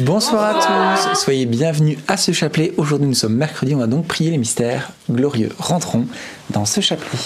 Bonsoir, 0.00 0.56
à 0.56 1.06
tous, 1.06 1.20
soyez 1.20 1.46
bienvenus 1.46 1.96
à 2.06 2.18
ce 2.18 2.32
chapelet. 2.32 2.72
Aujourd'hui 2.76 3.08
nous 3.08 3.14
sommes 3.14 3.34
mercredi, 3.34 3.74
on 3.74 3.78
va 3.78 3.86
donc 3.86 4.06
prier 4.06 4.30
les 4.30 4.36
mystères 4.36 4.90
glorieux. 5.10 5.48
Rentrons 5.58 6.04
dans 6.50 6.66
ce 6.66 6.82
chapelet. 6.82 7.18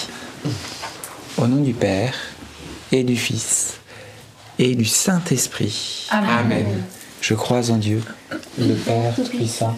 Au 1.37 1.47
nom 1.47 1.61
du 1.61 1.73
Père 1.73 2.13
et 2.93 3.03
du 3.03 3.17
Fils 3.17 3.73
et 4.57 4.75
du 4.75 4.85
Saint-Esprit. 4.85 6.07
Amen. 6.11 6.65
Je 7.19 7.33
crois 7.33 7.69
en 7.71 7.77
Dieu, 7.77 8.01
le 8.57 8.73
Père 8.75 9.15
Tout-Puissant, 9.15 9.77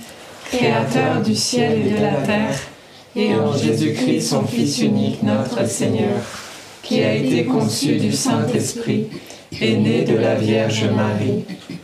Créateur 0.51 1.21
du 1.23 1.35
ciel 1.35 1.87
et 1.87 1.89
de 1.89 2.01
la 2.01 2.13
terre, 2.21 2.59
et 3.15 3.33
en 3.33 3.57
Jésus-Christ, 3.57 4.21
son 4.21 4.45
Fils 4.45 4.79
unique, 4.79 5.23
notre 5.23 5.67
Seigneur, 5.67 6.21
qui 6.83 7.01
a 7.01 7.15
été 7.15 7.45
conçu 7.45 7.97
du 7.97 8.11
Saint-Esprit, 8.11 9.07
est 9.59 9.77
né 9.77 10.03
de 10.03 10.15
la 10.15 10.35
Vierge 10.35 10.85
Marie 10.95 11.43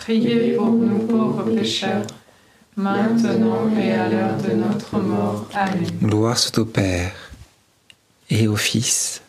Priez 0.00 0.54
pour 0.56 0.70
nous 0.70 0.98
pauvres 1.00 1.42
pécheurs, 1.54 2.06
maintenant 2.74 3.68
et 3.78 3.92
à 3.92 4.08
l'heure 4.08 4.36
de 4.38 4.54
notre 4.54 4.98
mort. 4.98 5.46
Amen. 5.52 5.86
Gloire 6.02 6.38
soit 6.38 6.58
au 6.58 6.64
Père, 6.64 7.12
et 8.30 8.48
au 8.48 8.56
Fils, 8.56 9.20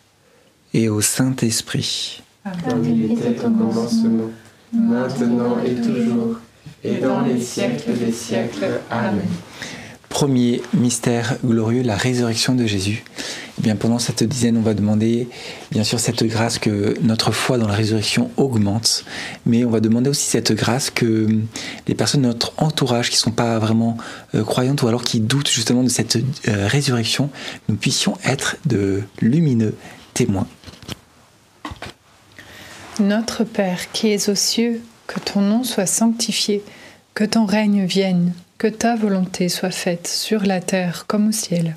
et 0.72 0.88
au 0.88 1.02
Saint-Esprit. 1.02 2.22
Comme 2.66 2.84
il 2.86 3.12
était 3.12 3.38
au 3.38 3.50
commencement, 3.50 4.30
maintenant 4.72 5.56
et 5.62 5.74
toujours, 5.74 6.38
et 6.82 6.94
dans 6.96 7.20
les 7.20 7.40
siècles 7.40 7.92
des 7.92 8.12
siècles. 8.12 8.80
Amen. 8.90 9.20
Premier 10.08 10.62
mystère 10.72 11.36
glorieux, 11.44 11.82
la 11.82 11.96
résurrection 11.96 12.54
de 12.54 12.64
Jésus. 12.64 13.04
Eh 13.58 13.62
bien, 13.62 13.76
pendant 13.76 13.98
cette 13.98 14.22
dizaine, 14.24 14.56
on 14.56 14.62
va 14.62 14.72
demander, 14.72 15.28
bien 15.70 15.84
sûr, 15.84 16.00
cette 16.00 16.24
grâce 16.24 16.58
que 16.58 16.94
notre 17.02 17.32
foi 17.32 17.58
dans 17.58 17.68
la 17.68 17.74
résurrection 17.74 18.30
augmente, 18.36 19.04
mais 19.44 19.64
on 19.64 19.70
va 19.70 19.80
demander 19.80 20.08
aussi 20.08 20.24
cette 20.24 20.52
grâce 20.52 20.90
que 20.90 21.28
les 21.86 21.94
personnes 21.94 22.22
de 22.22 22.28
notre 22.28 22.54
entourage 22.56 23.10
qui 23.10 23.16
ne 23.16 23.20
sont 23.20 23.30
pas 23.30 23.58
vraiment 23.58 23.98
euh, 24.34 24.42
croyantes 24.42 24.82
ou 24.82 24.88
alors 24.88 25.02
qui 25.02 25.20
doutent 25.20 25.50
justement 25.50 25.82
de 25.82 25.90
cette 25.90 26.16
euh, 26.48 26.66
résurrection, 26.66 27.28
nous 27.68 27.76
puissions 27.76 28.16
être 28.24 28.56
de 28.64 29.02
lumineux 29.20 29.74
témoins. 30.14 30.46
Notre 33.00 33.44
Père 33.44 33.92
qui 33.92 34.08
es 34.08 34.30
aux 34.30 34.34
cieux, 34.34 34.80
que 35.06 35.20
ton 35.20 35.40
nom 35.40 35.62
soit 35.62 35.86
sanctifié, 35.86 36.62
que 37.14 37.24
ton 37.24 37.44
règne 37.44 37.84
vienne, 37.84 38.32
que 38.56 38.68
ta 38.68 38.96
volonté 38.96 39.48
soit 39.48 39.70
faite 39.70 40.06
sur 40.06 40.44
la 40.44 40.60
terre 40.60 41.04
comme 41.06 41.28
au 41.28 41.32
ciel. 41.32 41.76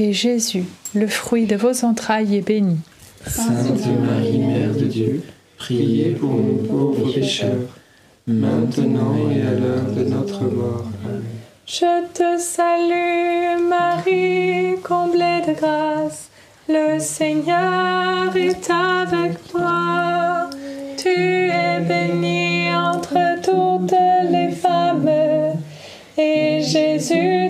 et 0.00 0.12
Jésus, 0.12 0.64
le 0.94 1.06
fruit 1.06 1.46
de 1.46 1.56
vos 1.56 1.84
entrailles, 1.84 2.36
est 2.36 2.46
béni. 2.46 2.78
Sainte 3.26 3.86
Marie, 4.02 4.38
Mère 4.38 4.74
de 4.74 4.86
Dieu, 4.86 5.22
priez 5.58 6.10
pour 6.12 6.30
nous 6.30 6.66
pauvres 6.66 7.12
pécheurs, 7.12 7.68
maintenant 8.26 9.14
et 9.30 9.42
à 9.42 9.52
l'heure 9.52 9.92
de 9.94 10.04
notre 10.04 10.44
mort. 10.44 10.86
Amen. 11.04 11.22
Je 11.66 12.06
te 12.14 12.40
salue 12.40 13.68
Marie, 13.68 14.80
comblée 14.82 15.42
de 15.46 15.52
grâce, 15.52 16.30
le 16.68 16.98
Seigneur 16.98 18.34
est 18.34 18.70
avec 18.70 19.46
toi. 19.48 20.48
Tu 20.96 21.08
es 21.08 21.80
bénie 21.80 22.74
entre 22.74 23.16
toutes 23.42 23.94
les 24.30 24.50
femmes, 24.50 25.08
et 26.16 26.62
Jésus, 26.62 27.49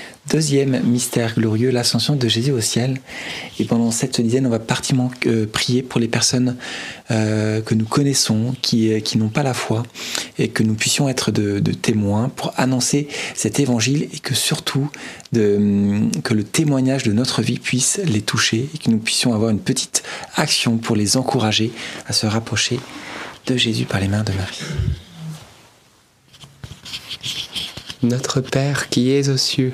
Deuxième 0.29 0.79
mystère 0.83 1.33
glorieux, 1.33 1.71
l'ascension 1.71 2.15
de 2.15 2.27
Jésus 2.27 2.51
au 2.51 2.61
ciel. 2.61 3.01
Et 3.59 3.65
pendant 3.65 3.89
cette 3.89 4.21
dizaine, 4.21 4.45
on 4.45 4.51
va 4.51 4.59
partimement 4.59 5.09
euh, 5.25 5.47
prier 5.47 5.81
pour 5.81 5.99
les 5.99 6.07
personnes 6.07 6.57
euh, 7.09 7.59
que 7.61 7.73
nous 7.73 7.85
connaissons, 7.85 8.53
qui, 8.61 8.93
euh, 8.93 8.99
qui 8.99 9.17
n'ont 9.17 9.29
pas 9.29 9.41
la 9.41 9.55
foi, 9.55 9.83
et 10.37 10.49
que 10.49 10.61
nous 10.61 10.75
puissions 10.75 11.09
être 11.09 11.31
de, 11.31 11.59
témoins 11.71 12.29
pour 12.29 12.53
annoncer 12.57 13.07
cet 13.33 13.59
évangile 13.59 14.09
et 14.13 14.19
que 14.19 14.35
surtout 14.35 14.89
hum, 15.35 16.11
que 16.23 16.35
le 16.35 16.43
témoignage 16.43 17.01
de 17.03 17.13
notre 17.13 17.41
vie 17.41 17.59
puisse 17.59 17.99
les 18.05 18.21
toucher 18.21 18.69
et 18.75 18.77
que 18.77 18.91
nous 18.91 18.99
puissions 18.99 19.33
avoir 19.33 19.49
une 19.49 19.59
petite 19.59 20.03
action 20.35 20.77
pour 20.77 20.95
les 20.95 21.17
encourager 21.17 21.71
à 22.05 22.13
se 22.13 22.27
rapprocher 22.27 22.79
de 23.47 23.57
Jésus 23.57 23.85
par 23.85 23.99
les 23.99 24.07
mains 24.07 24.23
de 24.23 24.33
Marie. 24.33 24.59
Notre 28.03 28.41
Père 28.41 28.89
qui 28.89 29.11
es 29.11 29.29
aux 29.29 29.37
cieux, 29.37 29.73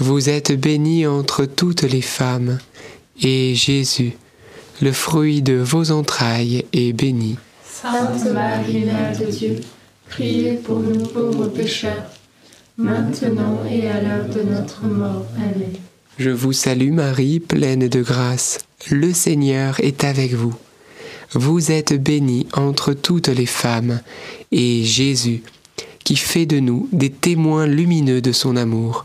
Vous 0.00 0.30
êtes 0.30 0.58
bénie 0.58 1.06
entre 1.06 1.44
toutes 1.44 1.82
les 1.82 2.00
femmes, 2.00 2.58
et 3.22 3.54
Jésus, 3.54 4.14
le 4.80 4.92
fruit 4.92 5.42
de 5.42 5.56
vos 5.56 5.90
entrailles, 5.90 6.64
est 6.72 6.94
béni. 6.94 7.36
Sainte 7.62 8.32
Marie, 8.32 8.86
Mère 8.86 9.18
de 9.18 9.26
Dieu, 9.26 9.60
priez 10.08 10.54
pour 10.54 10.78
nous 10.78 11.06
pauvres 11.06 11.48
pécheurs, 11.48 12.06
maintenant 12.78 13.60
et 13.70 13.88
à 13.88 14.00
l'heure 14.00 14.28
de 14.34 14.40
notre 14.40 14.86
mort. 14.86 15.26
Amen. 15.36 15.74
Je 16.16 16.30
vous 16.30 16.54
salue 16.54 16.92
Marie, 16.92 17.38
pleine 17.38 17.86
de 17.86 18.00
grâce. 18.00 18.56
Le 18.90 19.12
Seigneur 19.12 19.80
est 19.80 20.02
avec 20.04 20.32
vous. 20.32 20.54
Vous 21.34 21.70
êtes 21.72 21.92
bénie 21.92 22.46
entre 22.54 22.94
toutes 22.94 23.28
les 23.28 23.44
femmes, 23.44 24.00
et 24.50 24.82
Jésus, 24.82 25.42
qui 26.04 26.16
fait 26.16 26.46
de 26.46 26.58
nous 26.58 26.88
des 26.90 27.10
témoins 27.10 27.66
lumineux 27.66 28.22
de 28.22 28.32
son 28.32 28.56
amour, 28.56 29.04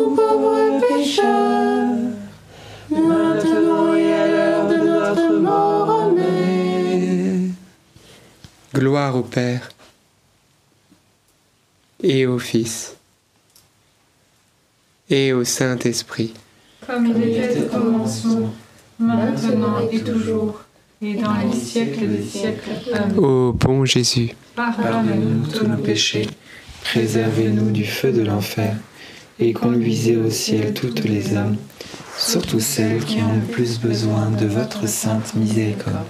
pécheurs, 1.21 1.87
maintenant 2.89 3.95
et 3.95 4.13
à 4.13 4.27
l'heure 4.27 4.67
de 4.67 4.77
notre 4.77 5.33
mort. 5.39 6.09
Amen. 6.09 7.53
Gloire 8.73 9.15
au 9.15 9.23
Père 9.23 9.69
et 12.03 12.25
au 12.25 12.39
Fils 12.39 12.95
et 15.09 15.33
au 15.33 15.43
Saint-Esprit. 15.43 16.33
Comme 16.85 17.05
il 17.05 17.23
était 17.23 17.61
au 17.61 17.67
commencement, 17.67 18.53
maintenant 18.97 19.87
et 19.91 19.99
toujours, 20.03 20.61
et 21.01 21.15
dans 21.15 21.33
les 21.35 21.53
siècles 21.53 22.07
des 22.07 22.23
siècles. 22.23 22.69
Amen. 22.93 23.19
Ô 23.19 23.53
bon 23.53 23.85
Jésus, 23.85 24.31
Pardonne-nous 24.55 25.47
tous 25.47 25.65
nos 25.65 25.77
péchés, 25.77 26.27
préservez-nous 26.83 27.71
du 27.71 27.85
feu 27.85 28.11
de 28.11 28.21
l'enfer, 28.21 28.75
et 29.41 29.53
conduisez 29.53 30.15
au 30.17 30.29
ciel 30.29 30.73
toutes 30.73 31.03
les 31.03 31.35
âmes, 31.35 31.57
surtout 32.17 32.59
celles 32.59 33.03
qui 33.03 33.17
ont 33.17 33.33
le 33.33 33.51
plus 33.51 33.79
besoin 33.79 34.29
de 34.29 34.45
votre 34.45 34.87
sainte 34.87 35.33
miséricorde. 35.33 36.05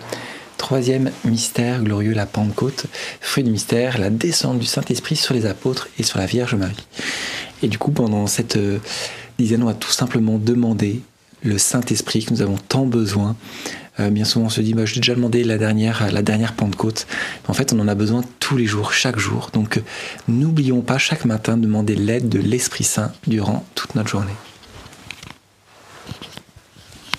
Troisième 0.57 1.11
mystère 1.25 1.81
glorieux, 1.81 2.13
la 2.13 2.25
Pentecôte. 2.25 2.85
Fruit 3.21 3.43
du 3.43 3.51
mystère, 3.51 3.97
la 3.97 4.09
descente 4.09 4.59
du 4.59 4.65
Saint-Esprit 4.65 5.15
sur 5.15 5.33
les 5.33 5.45
apôtres 5.45 5.87
et 5.97 6.03
sur 6.03 6.19
la 6.19 6.25
Vierge 6.25 6.55
Marie. 6.55 6.87
Et 7.63 7.67
du 7.67 7.77
coup, 7.77 7.91
pendant 7.91 8.27
cette 8.27 8.57
euh, 8.57 8.79
dizaine, 9.39 9.63
on 9.63 9.67
va 9.67 9.73
tout 9.73 9.91
simplement 9.91 10.37
demander 10.37 11.01
le 11.41 11.57
Saint-Esprit 11.57 12.25
que 12.25 12.33
nous 12.33 12.41
avons 12.41 12.57
tant 12.57 12.85
besoin. 12.85 13.35
Euh, 13.99 14.09
bien 14.09 14.23
souvent, 14.23 14.45
on 14.45 14.49
se 14.49 14.61
dit, 14.61 14.73
bah, 14.73 14.85
je 14.85 14.93
l'ai 14.95 15.01
déjà 15.01 15.15
demandé 15.15 15.43
la 15.43 15.57
dernière, 15.57 16.11
la 16.11 16.21
dernière 16.21 16.53
Pentecôte. 16.53 17.07
En 17.47 17.53
fait, 17.53 17.73
on 17.73 17.79
en 17.79 17.87
a 17.87 17.95
besoin 17.95 18.23
tous 18.39 18.55
les 18.55 18.65
jours, 18.65 18.93
chaque 18.93 19.19
jour. 19.19 19.49
Donc, 19.53 19.77
euh, 19.77 19.81
n'oublions 20.27 20.81
pas 20.81 20.97
chaque 20.97 21.25
matin 21.25 21.57
de 21.57 21.63
demander 21.63 21.95
l'aide 21.95 22.29
de 22.29 22.39
l'Esprit 22.39 22.85
Saint 22.85 23.11
durant 23.27 23.65
toute 23.75 23.95
notre 23.95 24.09
journée. 24.09 24.31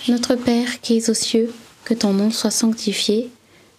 Notre 0.09 0.35
Père 0.35 0.81
qui 0.81 0.97
es 0.97 1.11
aux 1.11 1.15
cieux, 1.15 1.53
que 1.85 1.95
ton 1.95 2.13
nom 2.13 2.31
soit 2.31 2.51
sanctifié, 2.51 3.31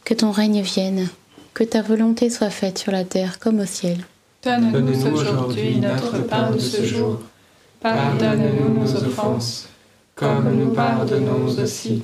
que 0.05 0.13
ton 0.13 0.31
règne 0.31 0.62
vienne, 0.62 1.09
que 1.53 1.63
ta 1.63 1.81
volonté 1.81 2.29
soit 2.29 2.50
faite 2.50 2.77
sur 2.77 2.91
la 2.91 3.03
terre 3.03 3.39
comme 3.39 3.59
au 3.59 3.65
ciel. 3.65 3.97
Donne-nous 4.43 5.07
aujourd'hui 5.07 5.77
notre 5.77 6.19
pain 6.19 6.51
de 6.51 6.59
ce 6.59 6.85
jour. 6.85 7.21
Pardonne-nous 7.81 8.79
nos 8.79 8.95
offenses, 8.95 9.67
comme 10.15 10.57
nous 10.57 10.73
pardonnons 10.73 11.45
aussi 11.45 12.03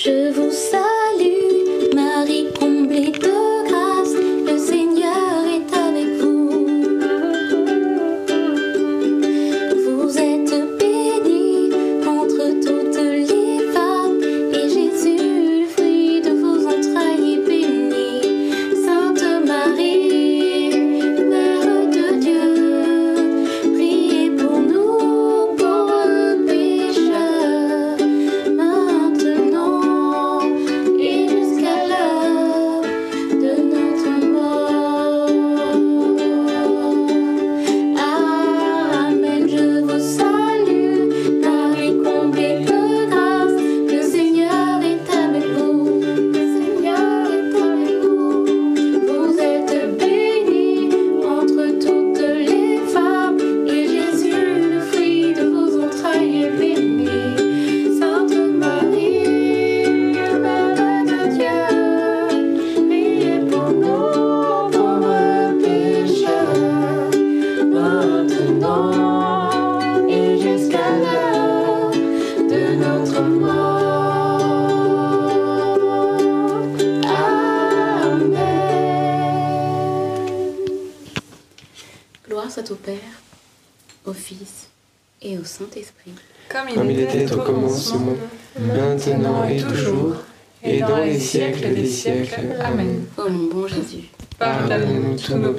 Je 0.00 0.30
vous 0.30 0.52
salue, 0.52 1.92
Marie 1.92 2.46
comblée 2.56 3.10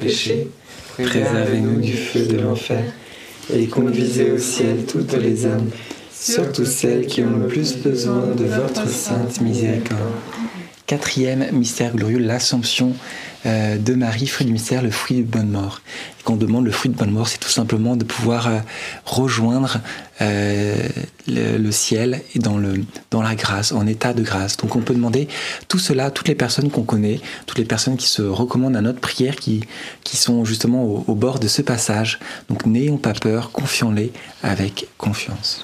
péchés, 0.10 0.48
préservez-nous 0.98 1.82
du 1.82 1.94
feu 1.94 2.26
de 2.26 2.38
l'enfer, 2.38 2.84
et 3.54 3.68
conduisez 3.68 4.32
au 4.32 4.40
ciel 4.40 4.86
toutes 4.88 5.14
les 5.14 5.46
âmes, 5.46 5.70
surtout 6.12 6.66
celles 6.66 7.06
qui 7.06 7.22
ont 7.22 7.38
le 7.38 7.48
plus 7.48 7.78
besoin 7.78 8.26
de 8.36 8.46
votre 8.46 8.88
sainte 8.90 9.40
miséricorde. 9.42 10.02
Quatrième 10.88 11.46
mystère 11.52 11.96
glorieux, 11.96 12.18
l'Assomption 12.18 12.94
euh, 13.46 13.78
de 13.78 13.94
Marie, 13.94 14.28
fruit 14.28 14.46
du 14.46 14.52
mystère, 14.52 14.82
le 14.82 14.92
fruit 14.92 15.18
de 15.18 15.24
bonne 15.24 15.50
mort. 15.50 15.82
Et 16.20 16.24
quand 16.24 16.34
on 16.34 16.38
demande 16.38 16.66
le 16.66 16.72
fruit 16.72 16.92
de 16.92 16.98
bonne 16.98 17.12
mort, 17.12 17.28
c'est 17.28 17.38
tout 17.38 17.50
simplement 17.50 17.96
de 17.96 18.04
pouvoir 18.04 18.48
euh, 18.48 18.60
rejoindre 19.06 19.80
euh, 20.22 20.76
le, 21.28 21.72
ciel 21.72 22.22
et 22.36 22.40
dans, 22.40 22.58
le, 22.58 22.84
dans 23.12 23.22
la 23.22 23.36
grâce, 23.36 23.72
en 23.72 23.88
état 23.88 24.14
de 24.14 24.24
grâce. 24.24 24.58
Donc 24.58 24.76
on 24.76 24.82
peut 24.82 24.94
demander 24.94 25.30
tout 25.70 25.80
cela, 25.80 26.12
toutes 26.12 26.28
les 26.28 26.36
personnes 26.36 26.70
qu'on 26.70 26.84
connaît, 26.84 27.22
toutes 27.46 27.60
les 27.60 27.66
personnes 27.66 27.96
qui 27.96 28.08
se 28.08 28.22
recommandent 28.22 28.76
à 28.76 28.82
notre 28.82 29.00
prière, 29.00 29.38
qui, 29.38 29.62
qui 30.04 30.18
sont 30.18 30.44
justement 30.44 30.84
au 30.84 31.16
bord 31.16 31.40
de 31.40 31.48
ce 31.48 31.62
passage. 31.62 32.20
Donc 32.50 32.66
n'ayons 32.66 32.98
pas 32.98 33.14
peur, 33.14 33.52
confions-les 33.52 34.12
avec 34.44 34.88
confiance. 34.98 35.64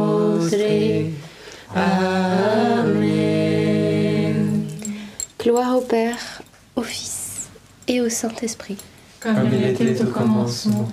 Saint-Esprit. 8.21 8.77
Comme 9.19 9.49
il 9.51 9.67
était 9.67 9.99
au 10.03 10.05
commencement, 10.05 10.87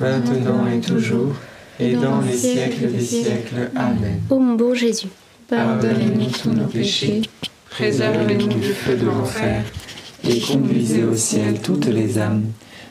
maintenant 0.00 0.66
et 0.66 0.80
toujours, 0.80 1.32
et 1.78 1.92
dans 1.92 2.20
les 2.20 2.36
siècles 2.36 2.90
des 2.90 3.00
siècles. 3.00 3.70
Amen. 3.76 4.20
Ô 4.28 4.40
mon 4.40 4.54
bon 4.54 4.74
Jésus, 4.74 5.06
Pardonnez-nous 5.48 6.30
tous 6.32 6.50
nos 6.50 6.66
péchés, 6.66 7.22
préservez-nous 7.70 8.48
du 8.48 8.72
feu 8.72 8.96
de 8.96 9.06
l'enfer, 9.06 9.62
et 10.28 10.40
conduisez 10.40 11.04
au 11.04 11.14
ciel 11.14 11.60
toutes 11.60 11.86
les 11.86 12.18
âmes, 12.18 12.46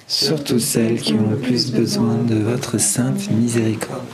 surtout 0.07 0.59
celles 0.59 1.01
qui 1.01 1.13
ont 1.15 1.29
le 1.29 1.35
plus 1.35 1.69
besoin 1.73 2.15
de 2.15 2.35
votre 2.35 2.77
sainte 2.77 3.29
miséricorde. 3.31 4.05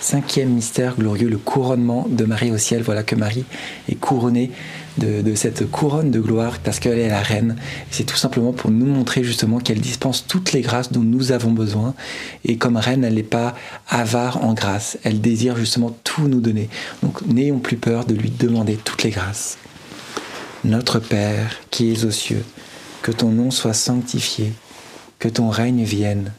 Cinquième 0.00 0.50
mystère 0.50 0.96
glorieux, 0.96 1.28
le 1.28 1.38
couronnement 1.38 2.06
de 2.10 2.24
Marie 2.24 2.50
au 2.50 2.58
ciel. 2.58 2.82
Voilà 2.82 3.04
que 3.04 3.14
Marie 3.14 3.44
est 3.88 3.94
couronnée 3.94 4.50
de, 4.98 5.34
cette 5.34 5.70
couronne 5.70 6.10
de 6.10 6.20
gloire 6.20 6.58
parce 6.58 6.78
qu'elle 6.78 6.98
est 6.98 7.08
la 7.08 7.22
reine. 7.22 7.56
C'est 7.90 8.04
tout 8.04 8.16
simplement 8.16 8.52
pour 8.52 8.70
nous 8.70 8.86
montrer 8.86 9.24
justement 9.24 9.58
qu'elle 9.58 9.80
dispense 9.80 10.26
toutes 10.26 10.52
les 10.52 10.60
grâces 10.60 10.92
dont 10.92 11.00
nous 11.00 11.32
avons 11.32 11.50
besoin. 11.50 11.94
Et 12.44 12.56
comme 12.56 12.76
reine, 12.76 13.04
elle 13.04 13.14
n'est 13.14 13.22
pas 13.22 13.54
avare 13.88 14.44
en 14.44 14.54
grâce. 14.54 14.98
Elle 15.04 15.20
désire 15.20 15.56
justement 15.56 15.96
tout 16.04 16.28
nous 16.28 16.40
donner. 16.40 16.68
Donc 17.02 17.26
n'ayons 17.26 17.58
plus 17.58 17.76
peur 17.76 18.04
de 18.04 18.14
lui 18.14 18.30
demander 18.30 18.76
toutes 18.76 19.02
les 19.02 19.10
grâces. 19.10 19.58
Notre 20.64 20.98
Père 20.98 21.60
qui 21.70 21.92
es 21.92 22.04
aux 22.04 22.10
cieux, 22.10 22.44
que 23.02 23.12
ton 23.12 23.30
nom 23.30 23.50
soit 23.50 23.74
sanctifié, 23.74 24.52
que 25.18 25.28
ton 25.28 25.50
règne 25.50 25.84
vienne, 25.84 26.32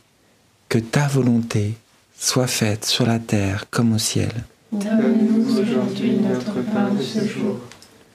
que 0.70 0.80
ta 0.80 1.08
volonté 1.08 1.76
soit 2.18 2.48
faite 2.48 2.86
sur 2.86 3.06
la 3.06 3.20
terre 3.20 3.66
comme 3.70 3.94
au 3.94 4.00
ciel. 4.00 4.32
Donne-nous 4.72 5.60
aujourd'hui 5.60 6.18
notre 6.18 6.62
pain 6.74 6.90
de 6.92 7.02
ce 7.02 7.20
jour. 7.28 7.60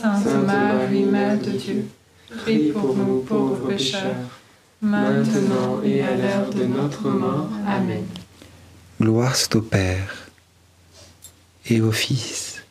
Sainte 0.00 0.46
Marie, 0.46 1.02
Mère 1.02 1.38
de 1.38 1.50
Dieu, 1.50 1.88
prie 2.44 2.70
pour 2.70 2.94
nous 2.94 3.18
pauvres 3.22 3.66
pécheurs, 3.66 4.14
maintenant 4.80 5.82
et 5.82 6.02
à 6.02 6.14
l'heure 6.14 6.50
de 6.50 6.66
notre 6.66 7.08
mort. 7.08 7.48
Amen. 7.66 8.04
Gloire 9.00 9.34
soit 9.34 9.56
au 9.56 9.60
Père, 9.60 10.28
et 11.68 11.80
au 11.80 11.90
Fils, 11.90 12.62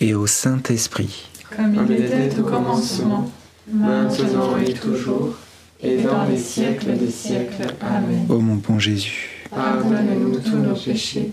et 0.00 0.14
au 0.14 0.26
Saint-Esprit, 0.26 1.28
Comme 1.54 1.74
il 1.74 1.92
était 1.92 2.40
au 2.40 2.44
commencement, 2.44 3.30
maintenant 3.70 4.56
et 4.56 4.72
toujours, 4.72 5.34
et 5.82 5.98
dans 5.98 6.24
les 6.24 6.38
siècles 6.38 6.96
des 6.96 7.10
siècles. 7.10 7.66
Amen. 7.82 8.24
ô 8.30 8.40
mon 8.40 8.54
bon 8.54 8.78
Jésus. 8.78 9.44
Pardonne-nous 9.50 10.40
tous 10.40 10.56
nos 10.56 10.74
péchés, 10.74 11.32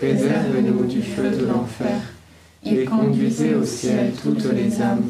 réserve-nous 0.00 0.86
du 0.86 1.02
feu 1.02 1.30
de 1.32 1.44
l'enfer, 1.44 2.00
et 2.64 2.84
conduisez 2.84 3.54
au 3.54 3.64
ciel 3.64 4.12
toutes 4.22 4.44
les 4.52 4.80
âmes, 4.80 5.08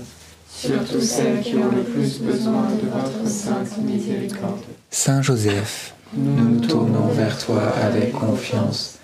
surtout 0.48 1.00
celles 1.00 1.40
qui 1.40 1.54
ont 1.56 1.70
le 1.74 1.82
plus 1.82 2.20
besoin 2.20 2.68
de 2.70 2.88
votre 2.88 3.28
sainte 3.28 3.78
miséricorde. 3.78 4.60
Saint 4.90 5.22
Joseph, 5.22 5.94
Nous 6.16 6.48
nous 6.48 6.60
tournons 6.60 7.08
vers 7.08 7.36
toi 7.38 7.62
avec 7.82 8.12
confiance. 8.12 8.98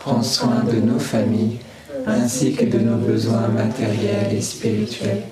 Prends 0.00 0.22
soin 0.22 0.64
de 0.64 0.80
nos 0.80 0.98
familles 0.98 1.58
ainsi 2.06 2.54
que 2.54 2.64
de 2.64 2.78
nos 2.78 2.96
besoins 2.96 3.48
matériels 3.48 4.32
et 4.32 4.40
spirituels. 4.40 5.22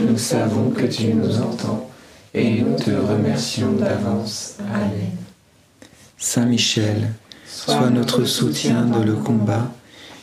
Nous 0.00 0.18
savons 0.18 0.70
que 0.70 0.86
tu 0.86 1.14
nous 1.14 1.40
entends 1.40 1.88
et 2.32 2.60
nous 2.60 2.76
te 2.76 2.90
remercions 2.90 3.72
d'avance. 3.72 4.54
Amen. 4.72 5.10
Saint 6.18 6.46
Michel, 6.46 7.12
sois 7.46 7.90
notre 7.90 8.24
soutien 8.24 8.86
dans 8.86 9.04
le 9.04 9.14
combat 9.14 9.70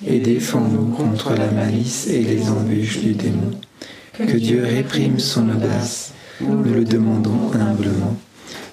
et 0.05 0.19
défends-nous 0.19 0.95
contre 0.95 1.33
la 1.33 1.51
malice 1.51 2.07
et 2.07 2.21
les 2.21 2.49
embûches 2.49 2.99
du 2.99 3.13
démon. 3.13 3.51
Que 4.13 4.37
Dieu 4.37 4.63
réprime 4.63 5.19
son 5.19 5.49
audace, 5.49 6.13
nous 6.41 6.63
le 6.63 6.83
demandons 6.83 7.51
humblement. 7.53 8.17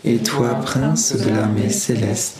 Et 0.05 0.19
toi, 0.19 0.55
prince 0.65 1.15
de 1.17 1.31
l'armée 1.31 1.71
céleste, 1.71 2.39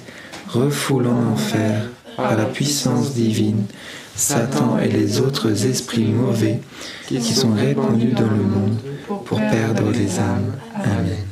refoule 0.49 1.07
en 1.07 1.33
enfer, 1.33 1.83
par 2.17 2.37
la 2.37 2.47
puissance 2.47 3.15
divine, 3.15 3.65
Satan 4.17 4.79
et 4.79 4.89
les 4.89 5.21
autres 5.21 5.67
esprits 5.67 6.07
mauvais 6.07 6.61
qui 7.07 7.21
sont 7.21 7.53
répandus 7.53 8.13
dans 8.13 8.23
le 8.23 8.43
monde 8.43 8.77
pour 9.25 9.39
perdre 9.39 9.91
les 9.93 10.19
âmes. 10.19 10.53
Amen. 10.75 11.28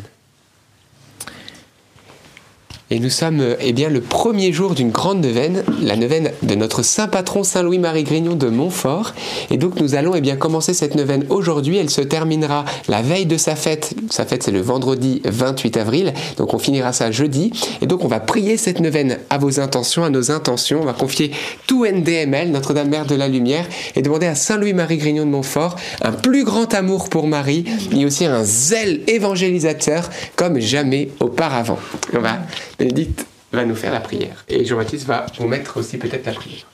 Et 2.88 3.01
nous 3.01 3.11
sommes 3.11 3.40
euh, 3.40 3.57
eh 3.59 3.72
bien, 3.72 3.88
le 3.88 4.01
premier 4.01 4.53
jour 4.53 4.72
d'une 4.72 4.92
grande 4.92 5.20
neuvaine, 5.20 5.64
la 5.83 5.96
neuvaine 5.96 6.31
de 6.44 6.55
notre 6.55 6.85
saint 6.85 7.09
patron 7.09 7.42
Saint 7.42 7.64
Louis-Marie 7.64 8.05
Grignon 8.05 8.37
de 8.37 8.46
Montfort. 8.46 9.12
Et 9.51 9.57
donc 9.57 9.81
nous 9.81 9.96
allons 9.96 10.14
eh 10.14 10.20
bien, 10.20 10.37
commencer 10.37 10.72
cette 10.72 10.94
neuvaine 10.94 11.27
aujourd'hui. 11.29 11.79
Elle 11.79 11.90
se 11.90 12.01
terminera 12.01 12.64
la 12.87 13.03
veille 13.03 13.27
de 13.27 13.37
sa 13.37 13.57
fête. 13.57 13.94
Sa 14.11 14.25
fête 14.25 14.44
c'est 14.44 14.53
le 14.53 14.61
vendredi 14.61 15.20
28 15.25 15.79
avril. 15.79 16.14
Donc 16.37 16.55
on 16.55 16.61
finira 16.61 16.92
ça 16.92 17.11
jeudi. 17.11 17.51
Et 17.83 17.87
donc 17.87 18.05
on 18.05 18.09
va 18.09 18.20
prier 18.20 18.57
cette 18.57 18.79
neuvaine 18.79 19.18
à 19.31 19.38
vos 19.38 19.59
intentions, 19.59 20.05
à 20.05 20.11
nos 20.11 20.31
intentions. 20.31 20.83
On 20.83 20.87
va 20.87 20.92
confier 20.92 21.33
tout 21.66 21.85
NDML, 21.85 22.53
Notre-Dame-Mère 22.53 23.07
de 23.07 23.16
la 23.16 23.27
Lumière, 23.27 23.66
et 23.96 24.03
demander 24.03 24.27
à 24.27 24.37
Saint 24.37 24.59
Louis-Marie 24.59 24.99
Grignon 24.99 25.27
de 25.27 25.31
Montfort 25.31 25.75
un 26.03 26.12
plus 26.12 26.44
grand 26.44 26.72
amour 26.72 27.09
pour 27.09 27.27
Marie 27.27 27.64
et 27.90 28.07
aussi 28.07 28.27
un 28.27 28.44
zèle 28.44 29.01
évangélisateur 29.09 30.09
comme 30.37 30.61
jamais 30.61 31.09
auparavant. 31.18 31.81
On 32.14 32.20
va 32.20 32.38
Bénédicte 32.78 33.26
va 33.52 33.64
nous 33.64 33.74
faire 33.74 33.92
la 33.92 34.00
prière. 34.00 34.44
Et 34.48 34.64
Jean-Baptiste 34.64 35.06
va 35.06 35.26
vous 35.38 35.48
mettre 35.48 35.78
aussi 35.78 35.96
peut-être 35.98 36.26
la 36.26 36.32
prière. 36.32 36.66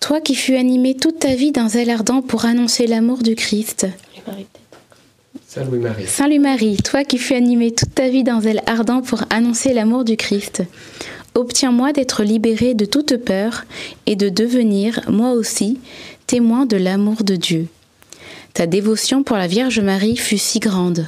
Toi 0.00 0.20
qui 0.20 0.34
fus 0.34 0.56
animé 0.56 0.96
toute 0.96 1.20
ta 1.20 1.34
vie 1.34 1.52
d'un 1.52 1.68
zèle 1.68 1.90
ardent 1.90 2.22
pour 2.22 2.44
annoncer 2.44 2.86
l'amour 2.86 3.18
du 3.22 3.34
Christ. 3.34 3.86
Saint 5.46 5.64
Louis-Marie. 5.64 6.06
Saint 6.06 6.28
Louis-Marie, 6.28 6.76
toi 6.78 7.04
qui 7.04 7.18
fus 7.18 7.34
animé 7.34 7.72
toute 7.72 7.94
ta 7.94 8.08
vie 8.08 8.24
d'un 8.24 8.40
zèle 8.40 8.62
ardent 8.66 9.02
pour 9.02 9.24
annoncer 9.30 9.72
l'amour 9.72 10.04
du 10.04 10.16
Christ, 10.16 10.62
obtiens-moi 11.34 11.92
d'être 11.92 12.22
libéré 12.22 12.74
de 12.74 12.84
toute 12.84 13.16
peur 13.18 13.64
et 14.06 14.16
de 14.16 14.28
devenir, 14.28 15.00
moi 15.08 15.32
aussi, 15.32 15.78
témoin 16.26 16.66
de 16.66 16.76
l'amour 16.76 17.22
de 17.22 17.36
Dieu. 17.36 17.66
Ta 18.54 18.66
dévotion 18.66 19.22
pour 19.22 19.36
la 19.36 19.46
Vierge 19.46 19.80
Marie 19.80 20.16
fut 20.16 20.38
si 20.38 20.58
grande. 20.58 21.06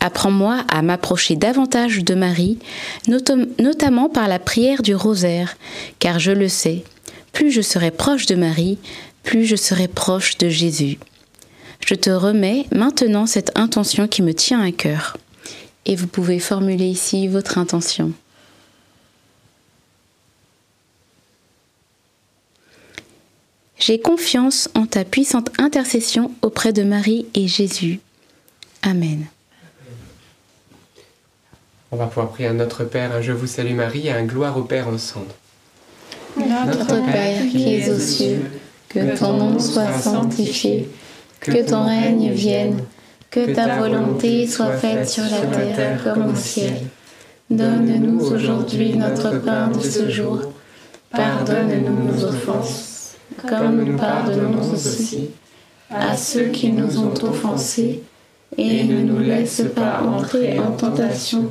Apprends-moi 0.00 0.64
à 0.68 0.80
m'approcher 0.82 1.36
davantage 1.36 2.04
de 2.04 2.14
Marie, 2.14 2.58
notam- 3.06 3.48
notamment 3.60 4.08
par 4.08 4.28
la 4.28 4.38
prière 4.38 4.82
du 4.82 4.94
rosaire, 4.94 5.56
car 5.98 6.18
je 6.18 6.32
le 6.32 6.48
sais, 6.48 6.84
plus 7.32 7.50
je 7.50 7.60
serai 7.60 7.90
proche 7.90 8.26
de 8.26 8.34
Marie, 8.34 8.78
plus 9.22 9.44
je 9.44 9.56
serai 9.56 9.88
proche 9.88 10.38
de 10.38 10.48
Jésus. 10.48 10.98
Je 11.86 11.94
te 11.94 12.10
remets 12.10 12.66
maintenant 12.72 13.26
cette 13.26 13.56
intention 13.58 14.08
qui 14.08 14.22
me 14.22 14.34
tient 14.34 14.62
à 14.62 14.72
cœur. 14.72 15.16
Et 15.86 15.96
vous 15.96 16.06
pouvez 16.06 16.38
formuler 16.38 16.86
ici 16.86 17.26
votre 17.28 17.58
intention. 17.58 18.12
J'ai 23.78 23.98
confiance 23.98 24.68
en 24.74 24.84
ta 24.84 25.04
puissante 25.04 25.50
intercession 25.58 26.32
auprès 26.42 26.74
de 26.74 26.82
Marie 26.82 27.26
et 27.34 27.48
Jésus. 27.48 28.00
Amen. 28.82 29.26
On 31.92 31.96
va 31.96 32.06
pouvoir 32.06 32.28
prier 32.28 32.48
à 32.48 32.52
notre 32.52 32.84
Père, 32.84 33.12
un 33.12 33.20
Je 33.20 33.32
vous 33.32 33.48
salue 33.48 33.74
Marie 33.74 34.06
et 34.06 34.12
un 34.12 34.22
Gloire 34.22 34.56
au 34.56 34.62
Père 34.62 34.86
ensemble. 34.86 35.26
Notre 36.36 37.04
Père 37.10 37.42
qui 37.50 37.74
es 37.74 37.90
aux 37.90 37.98
cieux, 37.98 38.42
que 38.88 39.18
ton 39.18 39.32
nom 39.32 39.58
soit 39.58 39.92
sanctifié, 39.92 40.88
que 41.40 41.68
ton 41.68 41.86
règne 41.86 42.30
vienne, 42.30 42.78
que 43.28 43.52
ta 43.52 43.80
volonté 43.80 44.46
soit 44.46 44.72
faite 44.74 45.08
sur 45.08 45.24
la 45.24 45.74
terre 45.74 46.00
comme 46.04 46.30
au 46.32 46.36
ciel. 46.36 46.74
Donne-nous 47.50 48.24
aujourd'hui 48.24 48.94
notre 48.96 49.38
pain 49.40 49.68
de 49.68 49.80
ce 49.80 50.08
jour. 50.08 50.42
Pardonne-nous 51.10 52.12
nos 52.12 52.24
offenses, 52.24 53.16
comme 53.48 53.82
nous 53.82 53.96
pardonnons 53.96 54.72
aussi 54.72 55.30
à 55.90 56.16
ceux 56.16 56.50
qui 56.50 56.70
nous 56.70 57.00
ont 57.00 57.14
offensés, 57.24 58.04
et 58.56 58.84
ne 58.84 59.02
nous 59.02 59.18
laisse 59.18 59.64
pas 59.74 60.02
entrer 60.02 60.56
en 60.60 60.70
tentation, 60.70 61.50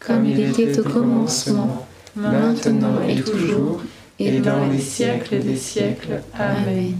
comme 0.00 0.26
il 0.26 0.40
était 0.40 0.78
au 0.78 0.82
commencement, 0.84 1.86
maintenant 2.14 3.00
et 3.08 3.20
toujours, 3.20 3.82
et 4.18 4.38
dans 4.40 4.66
les 4.70 4.78
siècles 4.80 5.40
des 5.40 5.56
siècles. 5.56 6.22
Amen. 6.38 6.94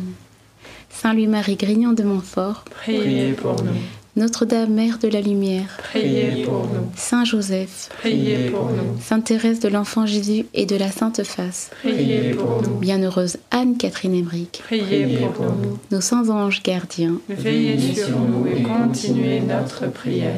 Saint 0.90 1.12
Louis-Marie 1.14 1.56
Grignon 1.56 1.92
de 1.92 2.02
Montfort, 2.02 2.64
Priez 2.70 3.32
pour 3.32 3.62
nous. 3.62 3.72
Notre-Dame 4.16 4.72
Mère 4.72 4.98
de 4.98 5.08
la 5.08 5.20
Lumière, 5.20 5.76
Priez 5.90 6.44
pour 6.46 6.62
nous. 6.62 6.88
Saint 6.96 7.24
Joseph, 7.26 7.90
Priez 7.98 8.48
pour 8.50 8.70
nous. 8.70 8.98
Sainte 9.02 9.24
Thérèse 9.26 9.60
de 9.60 9.68
l'Enfant 9.68 10.06
Jésus 10.06 10.46
et 10.54 10.64
de 10.64 10.74
la 10.74 10.90
Sainte 10.90 11.22
Face, 11.22 11.68
Priez 11.82 12.30
pour 12.30 12.62
nous. 12.62 12.76
Bienheureuse 12.78 13.36
Anne-Catherine 13.50 14.14
Emmerich, 14.14 14.62
Priez 14.64 15.18
pour 15.34 15.44
nous. 15.52 15.78
nos 15.90 16.00
saints 16.00 16.30
anges 16.30 16.62
gardiens, 16.62 17.18
Veillez 17.28 17.78
sur 17.94 18.18
nous 18.18 18.46
et 18.46 18.62
continuez 18.62 19.40
notre 19.40 19.86
prière. 19.92 20.32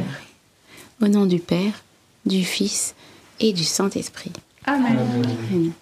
au 1.01 1.07
nom 1.07 1.27
du 1.27 1.38
Père, 1.38 1.85
du 2.26 2.44
Fils 2.44 2.94
et 3.40 3.52
du 3.52 3.64
Saint-Esprit. 3.64 4.33
Amen. 4.66 4.96
Amen. 4.98 5.72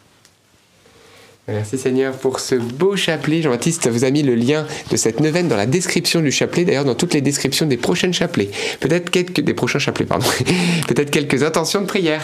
Merci 1.48 1.78
Seigneur 1.78 2.12
pour 2.16 2.40
ce 2.40 2.56
beau 2.56 2.96
chapelet. 2.96 3.40
Jean-Baptiste 3.40 3.88
vous 3.88 4.04
a 4.04 4.10
mis 4.10 4.22
le 4.24 4.34
lien 4.34 4.66
de 4.90 4.96
cette 4.96 5.20
neuvaine 5.20 5.46
dans 5.46 5.56
la 5.56 5.66
description 5.66 6.20
du 6.20 6.32
chapelet, 6.32 6.64
d'ailleurs 6.64 6.84
dans 6.84 6.96
toutes 6.96 7.14
les 7.14 7.20
descriptions 7.20 7.66
des 7.66 7.76
prochaines 7.76 8.12
chapelets. 8.12 8.50
Peut-être 8.80 9.10
quelques 9.10 9.40
des 9.40 9.54
prochains 9.54 9.78
chapelets, 9.78 10.06
pardon. 10.06 10.26
Peut-être 10.88 11.10
quelques 11.12 11.44
intentions 11.44 11.82
de 11.82 11.86
prière. 11.86 12.22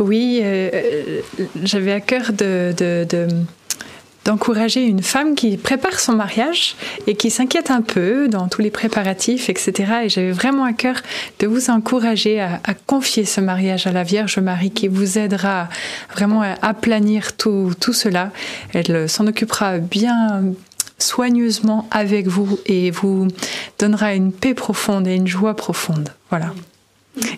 Oui, 0.00 0.40
euh, 0.42 0.70
euh, 0.74 1.20
j'avais 1.62 1.92
à 1.92 2.00
cœur 2.00 2.32
de, 2.32 2.74
de- 2.76 3.06
de- 3.08 3.28
d'encourager 4.24 4.84
une 4.84 5.02
femme 5.02 5.34
qui 5.34 5.56
prépare 5.56 6.00
son 6.00 6.12
mariage 6.12 6.76
et 7.06 7.14
qui 7.14 7.30
s'inquiète 7.30 7.70
un 7.70 7.82
peu 7.82 8.28
dans 8.28 8.48
tous 8.48 8.62
les 8.62 8.70
préparatifs, 8.70 9.48
etc. 9.48 9.92
Et 10.04 10.08
j'avais 10.08 10.32
vraiment 10.32 10.64
à 10.64 10.72
cœur 10.72 10.96
de 11.40 11.46
vous 11.46 11.70
encourager 11.70 12.40
à, 12.40 12.60
confier 12.86 13.24
ce 13.24 13.40
mariage 13.40 13.86
à 13.86 13.92
la 13.92 14.02
Vierge 14.02 14.38
Marie 14.38 14.70
qui 14.70 14.88
vous 14.88 15.18
aidera 15.18 15.68
vraiment 16.12 16.42
à 16.42 16.54
aplanir 16.62 17.36
tout, 17.36 17.72
tout 17.80 17.92
cela. 17.92 18.30
Elle 18.72 19.08
s'en 19.08 19.26
occupera 19.26 19.78
bien 19.78 20.42
soigneusement 20.98 21.86
avec 21.90 22.26
vous 22.26 22.58
et 22.66 22.90
vous 22.90 23.28
donnera 23.78 24.14
une 24.14 24.32
paix 24.32 24.54
profonde 24.54 25.06
et 25.06 25.14
une 25.14 25.26
joie 25.26 25.54
profonde. 25.54 26.10
Voilà. 26.30 26.52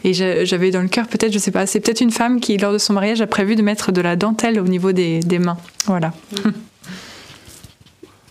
Et 0.04 0.14
j'avais 0.14 0.70
dans 0.70 0.80
le 0.80 0.88
cœur, 0.88 1.06
peut-être, 1.06 1.32
je 1.32 1.38
sais 1.38 1.50
pas, 1.50 1.66
c'est 1.66 1.80
peut-être 1.80 2.00
une 2.00 2.10
femme 2.10 2.40
qui, 2.40 2.56
lors 2.56 2.72
de 2.72 2.78
son 2.78 2.94
mariage, 2.94 3.20
a 3.20 3.26
prévu 3.26 3.56
de 3.56 3.62
mettre 3.62 3.92
de 3.92 4.00
la 4.00 4.16
dentelle 4.16 4.58
au 4.58 4.64
niveau 4.64 4.92
des, 4.92 5.20
des 5.20 5.38
mains. 5.38 5.58
Voilà. 5.86 6.12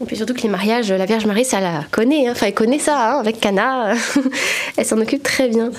Et 0.01 0.05
puis 0.05 0.17
surtout 0.17 0.33
que 0.33 0.41
les 0.41 0.49
mariages, 0.49 0.91
la 0.91 1.05
Vierge 1.05 1.25
Marie, 1.25 1.45
ça 1.45 1.59
la 1.61 1.83
connaît. 1.91 2.27
hein. 2.27 2.31
Enfin, 2.33 2.47
elle 2.47 2.53
connaît 2.53 2.79
ça 2.79 3.13
hein, 3.13 3.19
avec 3.19 3.39
Cana. 3.39 3.93
elle 4.77 4.85
s'en 4.85 4.99
occupe 4.99 5.23
très 5.23 5.47
bien. 5.47 5.71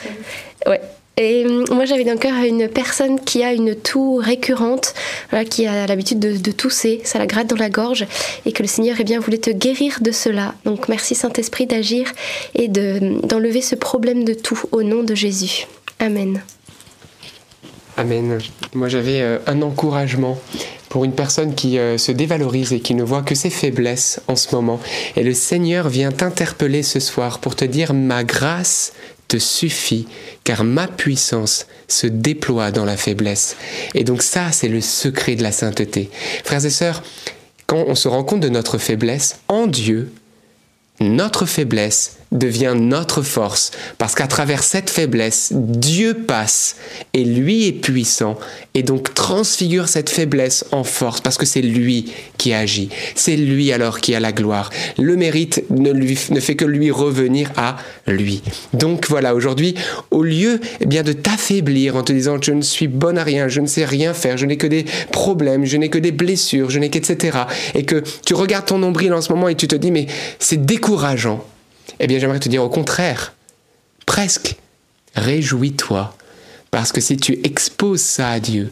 Ouais. 0.66 0.81
Et 1.18 1.46
hum, 1.46 1.64
moi, 1.70 1.87
j'avais 1.87 2.05
dans 2.05 2.12
le 2.12 2.18
cœur 2.18 2.35
une 2.44 2.68
personne 2.68 3.18
qui 3.20 3.42
a 3.42 3.52
une 3.52 3.74
toux 3.74 4.16
récurrente, 4.16 4.94
qui 5.48 5.66
a 5.66 5.87
l'habitude 5.87 6.18
de, 6.18 6.52
tousser, 6.52 7.00
ça 7.05 7.18
la 7.18 7.26
gratte 7.26 7.46
dans 7.46 7.57
la 7.57 7.70
gorge, 7.70 8.07
et 8.44 8.52
que 8.52 8.62
le 8.62 8.68
Seigneur 8.68 8.96
eh 9.00 9.05
bien, 9.05 9.18
voulait 9.20 9.38
te 9.38 9.50
guérir 9.50 9.98
de 10.02 10.11
cela. 10.11 10.55
Donc, 10.64 10.88
merci 10.88 11.14
Saint-Esprit 11.14 11.66
d'agir 11.66 12.12
et 12.55 12.68
de- 12.68 13.26
d'enlever 13.26 13.62
ce 13.62 13.74
problème 13.74 14.24
de 14.24 14.35
toux 14.35 14.61
au 14.72 14.83
nom 14.83 15.02
de 15.02 15.14
Jésus. 15.14 15.66
Amen. 16.00 16.42
Amen. 17.96 18.38
Moi, 18.74 18.88
j'avais 18.88 19.22
euh, 19.22 19.38
un 19.46 19.62
encouragement 19.62 20.38
pour 20.90 21.04
une 21.04 21.12
personne 21.12 21.54
qui 21.54 21.78
euh, 21.78 21.96
se 21.96 22.12
dévalorise 22.12 22.72
et 22.72 22.80
qui 22.80 22.94
ne 22.94 23.02
voit 23.02 23.22
que 23.22 23.35
ses 23.35 23.50
faiblesses 23.50 24.20
en 24.28 24.37
ce 24.37 24.54
moment. 24.54 24.80
Et 25.16 25.22
le 25.22 25.32
Seigneur 25.32 25.88
vient 25.88 26.12
t'interpeller 26.12 26.82
ce 26.82 27.00
soir 27.00 27.38
pour 27.38 27.56
te 27.56 27.64
dire 27.64 27.94
ma 27.94 28.22
grâce 28.22 28.92
te 29.28 29.38
suffit, 29.38 30.06
car 30.44 30.62
ma 30.62 30.87
puissance 30.87 31.66
se 31.88 32.06
déploie 32.06 32.70
dans 32.70 32.85
la 32.85 32.96
faiblesse. 32.96 33.56
Et 33.94 34.04
donc 34.04 34.22
ça, 34.22 34.52
c'est 34.52 34.68
le 34.68 34.80
secret 34.80 35.35
de 35.35 35.42
la 35.42 35.52
sainteté. 35.52 36.11
Frères 36.44 36.64
et 36.64 36.70
sœurs, 36.70 37.02
quand 37.66 37.85
on 37.88 37.94
se 37.94 38.09
rend 38.09 38.22
compte 38.22 38.40
de 38.40 38.48
notre 38.48 38.78
faiblesse 38.78 39.40
en 39.48 39.66
Dieu, 39.66 40.12
notre 41.00 41.46
faiblesse 41.46 42.18
devient 42.32 42.74
notre 42.76 43.22
force, 43.22 43.70
parce 43.98 44.14
qu'à 44.14 44.26
travers 44.26 44.62
cette 44.62 44.90
faiblesse, 44.90 45.52
Dieu 45.54 46.14
passe, 46.14 46.76
et 47.14 47.24
lui 47.24 47.66
est 47.66 47.72
puissant, 47.72 48.38
et 48.74 48.82
donc 48.82 49.14
transfigure 49.14 49.88
cette 49.88 50.10
faiblesse 50.10 50.64
en 50.72 50.84
force, 50.84 51.20
parce 51.20 51.38
que 51.38 51.46
c'est 51.46 51.62
lui 51.62 52.12
qui 52.36 52.52
agit, 52.52 52.90
c'est 53.14 53.36
lui 53.36 53.72
alors 53.72 54.00
qui 54.00 54.14
a 54.14 54.20
la 54.20 54.32
gloire. 54.32 54.70
Le 54.98 55.16
mérite 55.16 55.64
ne, 55.70 55.90
lui, 55.92 56.18
ne 56.30 56.40
fait 56.40 56.56
que 56.56 56.64
lui 56.64 56.90
revenir 56.90 57.50
à 57.56 57.76
lui. 58.06 58.42
Donc 58.72 59.06
voilà, 59.08 59.34
aujourd'hui, 59.34 59.74
au 60.10 60.22
lieu 60.22 60.60
eh 60.80 60.86
bien, 60.86 61.02
de 61.02 61.12
t'affaiblir 61.12 61.96
en 61.96 62.02
te 62.02 62.12
disant 62.12 62.38
je 62.40 62.52
ne 62.52 62.62
suis 62.62 62.88
bonne 62.88 63.18
à 63.18 63.24
rien, 63.24 63.48
je 63.48 63.60
ne 63.60 63.66
sais 63.66 63.84
rien 63.84 64.14
faire, 64.14 64.36
je 64.36 64.46
n'ai 64.46 64.56
que 64.56 64.66
des 64.66 64.84
problèmes, 65.12 65.64
je 65.64 65.76
n'ai 65.76 65.88
que 65.88 65.98
des 65.98 66.12
blessures, 66.12 66.70
je 66.70 66.78
n'ai 66.78 66.90
qu'etc. 66.90 67.06
Et 67.74 67.84
que 67.84 68.02
tu 68.24 68.34
regardes 68.34 68.66
ton 68.66 68.78
nombril 68.78 69.12
en 69.14 69.20
ce 69.20 69.32
moment 69.32 69.48
et 69.48 69.54
tu 69.54 69.68
te 69.68 69.76
dis 69.76 69.90
mais 69.90 70.06
c'est 70.38 70.64
décourageant. 70.64 71.44
Eh 72.00 72.06
bien 72.06 72.18
j'aimerais 72.18 72.40
te 72.40 72.48
dire 72.48 72.62
au 72.62 72.68
contraire, 72.68 73.35
presque, 74.04 74.56
réjouis-toi. 75.14 76.16
Parce 76.70 76.92
que 76.92 77.00
si 77.00 77.16
tu 77.16 77.38
exposes 77.44 78.00
ça 78.00 78.30
à 78.30 78.40
Dieu, 78.40 78.70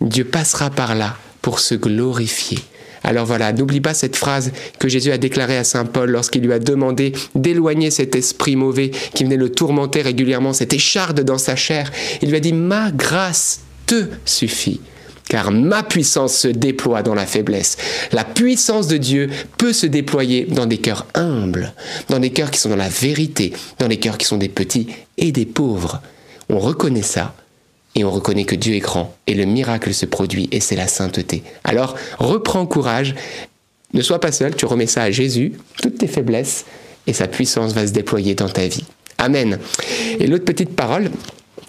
Dieu 0.00 0.24
passera 0.24 0.70
par 0.70 0.94
là 0.94 1.16
pour 1.40 1.60
se 1.60 1.74
glorifier. 1.74 2.58
Alors 3.04 3.26
voilà, 3.26 3.52
n'oublie 3.52 3.80
pas 3.80 3.94
cette 3.94 4.16
phrase 4.16 4.52
que 4.78 4.88
Jésus 4.88 5.12
a 5.12 5.18
déclarée 5.18 5.56
à 5.56 5.64
Saint 5.64 5.84
Paul 5.84 6.10
lorsqu'il 6.10 6.42
lui 6.42 6.52
a 6.52 6.58
demandé 6.58 7.12
d'éloigner 7.34 7.90
cet 7.90 8.16
esprit 8.16 8.56
mauvais 8.56 8.90
qui 9.14 9.24
venait 9.24 9.36
le 9.36 9.50
tourmenter 9.50 10.02
régulièrement, 10.02 10.52
cette 10.52 10.72
écharde 10.72 11.20
dans 11.20 11.38
sa 11.38 11.56
chair. 11.56 11.90
Il 12.22 12.30
lui 12.30 12.36
a 12.36 12.40
dit, 12.40 12.52
ma 12.52 12.90
grâce 12.90 13.60
te 13.86 14.08
suffit 14.24 14.80
car 15.28 15.50
ma 15.50 15.82
puissance 15.82 16.36
se 16.36 16.48
déploie 16.48 17.02
dans 17.02 17.14
la 17.14 17.26
faiblesse. 17.26 17.76
La 18.12 18.24
puissance 18.24 18.86
de 18.86 18.96
Dieu 18.96 19.30
peut 19.58 19.72
se 19.72 19.86
déployer 19.86 20.44
dans 20.44 20.66
des 20.66 20.78
cœurs 20.78 21.06
humbles, 21.14 21.72
dans 22.08 22.18
des 22.18 22.30
cœurs 22.30 22.50
qui 22.50 22.60
sont 22.60 22.70
dans 22.70 22.76
la 22.76 22.88
vérité, 22.88 23.52
dans 23.78 23.88
des 23.88 23.98
cœurs 23.98 24.18
qui 24.18 24.26
sont 24.26 24.38
des 24.38 24.48
petits 24.48 24.88
et 25.16 25.32
des 25.32 25.46
pauvres. 25.46 26.00
On 26.48 26.58
reconnaît 26.58 27.02
ça 27.02 27.34
et 27.94 28.04
on 28.04 28.10
reconnaît 28.10 28.44
que 28.44 28.54
Dieu 28.54 28.74
est 28.74 28.80
grand 28.80 29.14
et 29.26 29.34
le 29.34 29.44
miracle 29.44 29.92
se 29.92 30.06
produit 30.06 30.48
et 30.52 30.60
c'est 30.60 30.76
la 30.76 30.88
sainteté. 30.88 31.42
Alors 31.64 31.96
reprends 32.18 32.66
courage, 32.66 33.14
ne 33.92 34.02
sois 34.02 34.20
pas 34.20 34.32
seul, 34.32 34.54
tu 34.54 34.66
remets 34.66 34.86
ça 34.86 35.02
à 35.02 35.10
Jésus, 35.10 35.52
toutes 35.82 35.98
tes 35.98 36.06
faiblesses 36.06 36.64
et 37.06 37.12
sa 37.12 37.26
puissance 37.26 37.72
va 37.72 37.86
se 37.86 37.92
déployer 37.92 38.34
dans 38.34 38.48
ta 38.48 38.66
vie. 38.66 38.84
Amen. 39.18 39.58
Et 40.20 40.26
l'autre 40.26 40.44
petite 40.44 40.74
parole, 40.76 41.10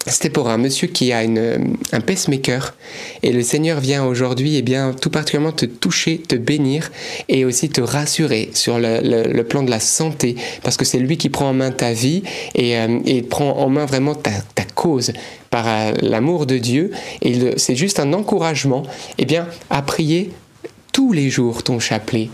c'était 0.06 0.30
pour 0.30 0.48
un 0.48 0.56
monsieur 0.56 0.88
qui 0.88 1.12
a 1.12 1.22
une, 1.22 1.76
un 1.92 2.00
pacemaker 2.00 2.74
et 3.22 3.32
le 3.32 3.42
Seigneur 3.42 3.80
vient 3.80 4.04
aujourd'hui 4.04 4.56
et 4.56 4.62
bien 4.62 4.92
tout 4.94 5.10
particulièrement 5.10 5.52
te 5.52 5.66
toucher, 5.66 6.18
te 6.18 6.34
bénir 6.36 6.90
et 7.28 7.44
aussi 7.44 7.68
te 7.68 7.80
rassurer 7.82 8.50
sur 8.54 8.78
le, 8.78 9.00
le- 9.02 9.44
plan 9.44 9.62
de 9.62 9.70
la 9.70 9.80
santé 9.80 10.36
parce 10.62 10.76
que 10.76 10.84
c'est 10.84 10.98
lui 10.98 11.16
qui 11.18 11.28
prend 11.28 11.50
en 11.50 11.52
main 11.54 11.70
ta 11.70 11.92
vie 11.92 12.22
et, 12.54 12.78
euh, 12.78 12.98
et 13.04 13.22
prend 13.22 13.58
en 13.58 13.68
main 13.68 13.84
vraiment 13.84 14.14
ta, 14.14 14.30
ta 14.54 14.64
cause. 14.64 15.12
Par 15.50 15.66
euh, 15.66 15.92
l'amour 16.00 16.46
de 16.46 16.58
Dieu 16.58 16.92
et 17.22 17.58
c'est 17.58 17.74
juste 17.76 17.98
un 18.00 18.12
encouragement 18.12 18.84
et 19.18 19.24
bien 19.26 19.48
à 19.68 19.82
prier 19.82 20.30
tous 20.92 21.12
les 21.12 21.28
jours 21.28 21.62
ton 21.62 21.78
chapelet 21.78 22.30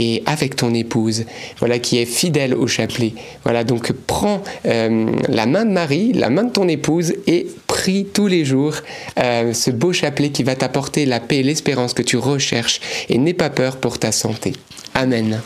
et 0.00 0.22
avec 0.26 0.56
ton 0.56 0.72
épouse, 0.74 1.26
voilà, 1.58 1.78
qui 1.78 1.98
est 1.98 2.06
fidèle 2.06 2.54
au 2.54 2.66
chapelet. 2.66 3.12
Voilà, 3.44 3.62
donc 3.62 3.92
prends 3.92 4.42
euh, 4.64 5.06
la 5.28 5.46
main 5.46 5.66
de 5.66 5.70
Marie, 5.70 6.12
la 6.14 6.30
main 6.30 6.44
de 6.44 6.50
ton 6.50 6.66
épouse 6.66 7.12
et 7.26 7.46
prie 7.66 8.06
tous 8.06 8.26
les 8.26 8.44
jours 8.44 8.74
euh, 9.18 9.52
ce 9.52 9.70
beau 9.70 9.92
chapelet 9.92 10.30
qui 10.30 10.42
va 10.42 10.56
t'apporter 10.56 11.04
la 11.04 11.20
paix 11.20 11.36
et 11.36 11.42
l'espérance 11.42 11.92
que 11.92 12.02
tu 12.02 12.16
recherches 12.16 12.80
et 13.10 13.18
n'aie 13.18 13.34
pas 13.34 13.50
peur 13.50 13.76
pour 13.76 13.98
ta 13.98 14.10
santé. 14.10 14.54
Amen. 14.94 15.40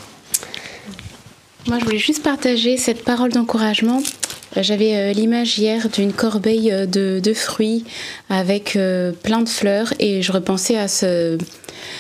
Moi, 1.67 1.79
je 1.81 1.85
voulais 1.85 1.99
juste 1.99 2.23
partager 2.23 2.77
cette 2.77 3.05
parole 3.05 3.33
d'encouragement. 3.33 4.03
Euh, 4.57 4.63
J'avais 4.63 4.95
euh, 4.95 5.13
l'image 5.13 5.59
hier 5.59 5.89
d'une 5.89 6.13
corbeille 6.13 6.71
euh, 6.73 6.87
de, 6.87 7.21
de 7.23 7.35
fruits 7.35 7.85
avec 8.29 8.79
plein 9.23 9.43
de 9.43 9.49
fleurs 9.49 9.93
et 9.99 10.23
je 10.23 10.33
repensais 10.33 10.77
à 10.77 10.89
ce, 10.89 11.39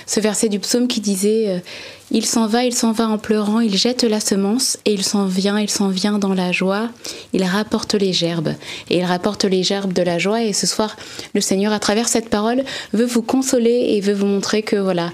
ce 0.06 0.20
verset 0.20 0.48
du 0.48 0.58
psaume 0.58 0.88
qui 0.88 1.00
disait 1.00 1.62
Il 2.10 2.24
s'en 2.24 2.46
va, 2.46 2.64
il 2.64 2.74
s'en 2.74 2.92
va 2.92 3.08
en 3.08 3.18
pleurant, 3.18 3.60
il 3.60 3.76
jette 3.76 4.02
la 4.04 4.20
semence 4.20 4.78
et 4.84 4.92
il 4.92 5.05
s'en 5.05 5.26
vient, 5.26 5.59
il 5.61 5.70
s'en 5.70 5.88
vient 5.88 6.18
dans 6.18 6.34
la 6.34 6.50
joie, 6.50 6.88
il 7.32 7.44
rapporte 7.44 7.94
les 7.94 8.12
gerbes 8.12 8.55
et 8.90 8.98
il 8.98 9.05
rapporte 9.05 9.44
les 9.44 9.62
gerbes 9.62 9.92
de 9.92 10.02
la 10.02 10.18
joie 10.18 10.42
et 10.42 10.52
ce 10.52 10.66
soir 10.66 10.96
le 11.34 11.40
Seigneur 11.40 11.72
à 11.72 11.78
travers 11.78 12.09
cette 12.09 12.30
parole 12.30 12.64
veut 12.92 13.07
vous 13.07 13.22
consoler 13.22 13.86
et 13.90 14.00
veut 14.00 14.14
vous 14.14 14.26
montrer 14.26 14.62
que 14.62 14.76
voilà, 14.76 15.12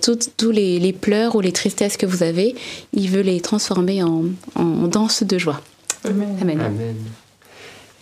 tous 0.00 0.50
les, 0.50 0.78
les 0.78 0.92
pleurs 0.92 1.34
ou 1.34 1.40
les 1.40 1.52
tristesses 1.52 1.96
que 1.96 2.06
vous 2.06 2.22
avez, 2.22 2.54
il 2.92 3.10
veut 3.10 3.22
les 3.22 3.40
transformer 3.40 4.02
en, 4.02 4.24
en 4.54 4.86
danse 4.86 5.22
de 5.22 5.38
joie. 5.38 5.60
Amen. 6.04 6.60
Amen. 6.60 7.14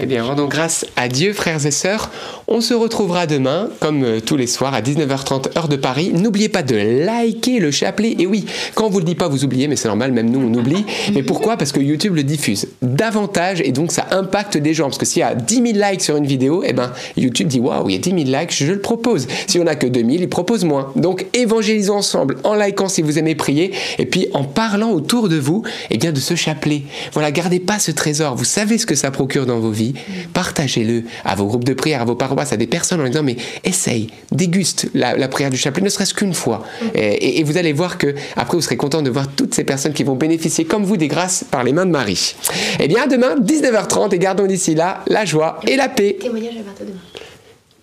Eh 0.01 0.07
bien, 0.07 0.23
rendons 0.23 0.47
grâce 0.47 0.87
à 0.95 1.09
Dieu, 1.09 1.33
frères 1.33 1.67
et 1.67 1.73
sœurs. 1.73 2.13
On 2.47 2.61
se 2.61 2.73
retrouvera 2.73 3.27
demain, 3.27 3.69
comme 3.81 4.05
euh, 4.05 4.21
tous 4.21 4.37
les 4.37 4.47
soirs, 4.47 4.73
à 4.73 4.81
19h30 4.81 5.59
heure 5.59 5.67
de 5.67 5.75
Paris. 5.75 6.13
N'oubliez 6.15 6.49
pas 6.49 6.63
de 6.63 6.77
liker 6.77 7.59
le 7.59 7.73
chapelet. 7.73 8.15
Et 8.21 8.25
oui, 8.25 8.47
quand 8.77 8.87
on 8.87 8.91
vous 8.91 9.01
le 9.01 9.05
dit 9.05 9.17
pas, 9.17 9.27
vous 9.27 9.45
oubliez, 9.45 9.67
mais 9.67 9.75
c'est 9.75 9.89
normal, 9.89 10.13
même 10.13 10.31
nous, 10.31 10.39
on 10.39 10.55
oublie. 10.55 10.87
Mais 11.13 11.25
pourquoi? 11.25 11.57
Parce 11.57 11.73
que 11.73 11.81
YouTube 11.81 12.15
le 12.15 12.23
diffuse 12.23 12.69
davantage 12.81 13.61
et 13.61 13.73
donc 13.73 13.91
ça 13.91 14.07
impacte 14.13 14.57
des 14.57 14.73
gens. 14.73 14.85
Parce 14.85 14.99
que 14.99 15.05
s'il 15.05 15.19
y 15.19 15.25
a 15.25 15.35
10 15.35 15.55
000 15.55 15.67
likes 15.91 16.03
sur 16.03 16.17
une 16.17 16.27
vidéo, 16.27 16.63
eh 16.65 16.73
ben, 16.73 16.93
YouTube 17.17 17.49
dit 17.49 17.59
waouh, 17.59 17.89
il 17.89 17.95
y 17.95 17.97
a 17.97 17.99
10 17.99 18.25
000 18.25 18.39
likes, 18.41 18.55
je 18.55 18.73
le 18.73 18.81
propose. 18.81 19.27
Si 19.49 19.59
on 19.59 19.65
n'a 19.65 19.75
que 19.75 19.89
2000, 19.89 20.21
il 20.21 20.29
propose 20.29 20.65
moins. 20.65 20.93
Donc, 20.95 21.27
évangélisons 21.35 21.97
ensemble 21.97 22.37
en 22.45 22.55
likant 22.55 22.89
si 22.89 23.03
vous 23.03 23.19
aimez 23.19 23.35
prier 23.35 23.73
et 23.99 24.07
puis 24.07 24.29
en 24.33 24.45
parlant 24.45 24.93
autour 24.93 25.29
de 25.29 25.39
vous, 25.39 25.65
eh 25.91 25.99
bien, 25.99 26.13
de 26.13 26.21
ce 26.21 26.37
chapelet. 26.37 26.83
Voilà, 27.15 27.33
gardez 27.33 27.59
pas 27.59 27.81
ce 27.81 27.91
trésor. 27.91 28.37
Vous 28.37 28.45
savez 28.45 28.79
ce 28.79 28.87
que 28.87 28.95
ça 28.95 29.11
procure 29.11 29.45
dans 29.45 29.59
vos 29.59 29.73
vies. 29.73 29.88
Partagez-le 30.35 31.05
à 31.25 31.35
vos 31.35 31.47
groupes 31.47 31.65
de 31.65 31.75
prière, 31.75 32.03
à 32.03 32.05
vos 32.05 32.15
paroisses, 32.15 32.53
à 32.53 32.57
des 32.57 32.67
personnes 32.67 33.01
en 33.01 33.07
disant 33.07 33.23
mais 33.23 33.37
essaye, 33.65 34.09
déguste 34.33 34.89
la, 34.95 35.17
la 35.17 35.29
prière 35.29 35.51
du 35.51 35.57
chapelet, 35.57 35.83
ne 35.85 35.89
serait-ce 35.89 36.15
qu'une 36.15 36.35
fois. 36.35 36.65
Et, 36.95 37.41
et- 37.41 37.45
vous 37.45 37.57
allez 37.57 37.73
voir 37.73 37.99
que 37.99 38.15
après 38.37 38.57
vous 38.57 38.63
serez 38.63 38.77
content 38.77 39.03
de 39.03 39.11
voir 39.11 39.27
toutes 39.29 39.55
ces 39.55 39.65
personnes 39.65 39.93
qui 39.93 40.05
vont 40.05 40.17
bénéficier 40.17 40.65
comme 40.65 40.85
vous 40.85 40.97
des 40.97 41.09
grâces 41.09 41.45
par 41.51 41.65
les 41.65 41.73
mains 41.73 41.87
de 41.87 41.91
Marie. 41.91 42.35
Eh 42.81 42.89
bien, 42.89 43.05
à 43.05 43.07
demain, 43.07 43.37
19h30, 43.41 44.15
et 44.15 44.19
gardons 44.19 44.47
d'ici 44.47 44.75
là 44.75 45.03
la 45.09 45.25
joie 45.25 45.61
et 45.67 45.77
la 45.77 45.89
paix. 45.89 46.17
Témoignage 46.21 46.55
à 46.61 46.63
partir 46.63 46.87
de 46.87 46.91
demain. 46.91 47.01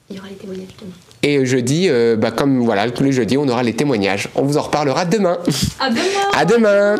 Il 0.10 0.16
y 0.16 0.20
aura 0.20 0.28
les 0.30 0.36
témoignages 0.36 0.68
demain. 0.80 0.91
Et 1.24 1.43
jeudi, 1.45 1.88
euh, 1.89 2.16
bah, 2.16 2.30
comme 2.30 2.64
voilà, 2.64 2.89
tous 2.91 3.03
les 3.03 3.12
jeudis, 3.12 3.38
on 3.38 3.47
aura 3.47 3.64
les 3.64 3.74
témoignages. 3.74 4.30
On 4.36 4.43
vous 4.43 4.58
en 4.58 4.62
reparlera 4.62 5.06
demain. 5.06 5.39
À 5.80 5.89
demain 5.89 6.01
À 6.36 6.45
demain. 6.45 6.95